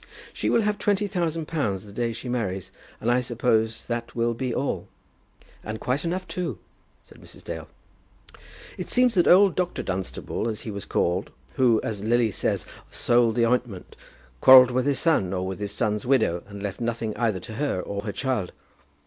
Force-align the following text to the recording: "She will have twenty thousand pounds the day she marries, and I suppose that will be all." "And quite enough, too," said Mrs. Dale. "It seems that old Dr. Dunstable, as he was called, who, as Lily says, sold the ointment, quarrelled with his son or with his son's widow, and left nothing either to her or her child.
"She 0.33 0.49
will 0.49 0.63
have 0.63 0.79
twenty 0.79 1.05
thousand 1.05 1.47
pounds 1.47 1.85
the 1.85 1.91
day 1.91 2.11
she 2.11 2.27
marries, 2.27 2.71
and 2.99 3.11
I 3.11 3.21
suppose 3.21 3.85
that 3.85 4.15
will 4.15 4.33
be 4.33 4.51
all." 4.51 4.87
"And 5.63 5.79
quite 5.79 6.03
enough, 6.03 6.27
too," 6.27 6.57
said 7.03 7.19
Mrs. 7.21 7.43
Dale. 7.43 7.67
"It 8.79 8.89
seems 8.89 9.13
that 9.13 9.27
old 9.27 9.53
Dr. 9.53 9.83
Dunstable, 9.83 10.47
as 10.49 10.61
he 10.61 10.71
was 10.71 10.85
called, 10.85 11.29
who, 11.53 11.79
as 11.83 12.03
Lily 12.03 12.31
says, 12.31 12.65
sold 12.89 13.35
the 13.35 13.45
ointment, 13.45 13.95
quarrelled 14.39 14.71
with 14.71 14.87
his 14.87 14.97
son 14.97 15.33
or 15.33 15.45
with 15.45 15.59
his 15.59 15.71
son's 15.71 16.03
widow, 16.03 16.41
and 16.47 16.63
left 16.63 16.81
nothing 16.81 17.15
either 17.15 17.39
to 17.41 17.53
her 17.53 17.79
or 17.79 18.01
her 18.01 18.11
child. 18.11 18.53